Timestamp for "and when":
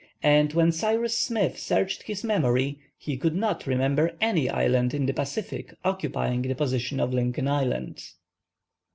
0.23-0.71